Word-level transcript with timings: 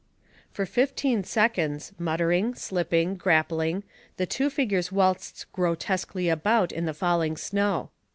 For 0.51 0.65
fifteen 0.65 1.23
seconds, 1.23 1.91
muttering, 1.99 2.55
slipping, 2.55 3.13
grappling, 3.13 3.83
the 4.17 4.25
two 4.25 4.49
figures 4.49 4.91
waltzed 4.91 5.45
grotesquely 5.53 6.27
about 6.27 6.71
in 6.71 6.85
the 6.85 6.95
falling 6.95 7.37
snow. 7.37 7.91